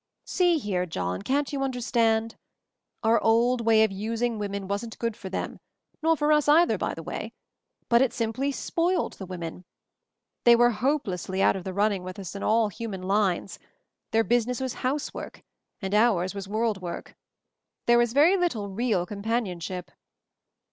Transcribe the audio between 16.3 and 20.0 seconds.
was world work. There was very little real companionship.